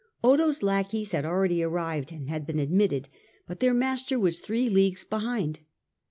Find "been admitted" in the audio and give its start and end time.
2.47-3.07